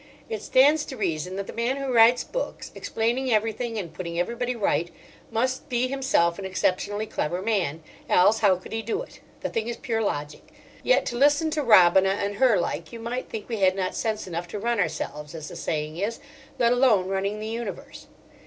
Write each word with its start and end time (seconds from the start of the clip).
It 0.29 0.41
stands 0.41 0.83
to 0.85 0.97
reason 0.97 1.35
that 1.35 1.45
the 1.45 1.53
man 1.53 1.77
who 1.77 1.93
writes 1.93 2.23
books, 2.23 2.71
explaining 2.73 3.31
everything 3.31 3.77
and 3.77 3.93
putting 3.93 4.19
everybody 4.19 4.55
right, 4.55 4.89
must 5.29 5.69
be 5.69 5.87
himself 5.89 6.39
an 6.39 6.45
exceptionally 6.45 7.05
clever 7.05 7.39
man; 7.39 7.83
else 8.09 8.39
how 8.39 8.55
could 8.55 8.71
he 8.71 8.81
do 8.81 9.03
it! 9.03 9.19
The 9.41 9.49
thing 9.49 9.67
is 9.67 9.77
pure 9.77 10.01
logic. 10.01 10.53
Yet 10.81 11.05
to 11.05 11.17
listen 11.17 11.51
to 11.51 11.61
Robina 11.61 12.09
and 12.19 12.37
her 12.37 12.57
like 12.59 12.91
you 12.91 12.99
might 12.99 13.29
think 13.29 13.47
we 13.47 13.57
had 13.57 13.75
not 13.75 13.93
sense 13.93 14.25
enough 14.25 14.47
to 14.47 14.57
run 14.59 14.79
ourselves, 14.79 15.35
as 15.35 15.49
the 15.49 15.55
saying 15.55 15.97
is—let 15.97 16.73
alone 16.73 17.07
running 17.07 17.39
the 17.39 17.45
universe. 17.47 18.07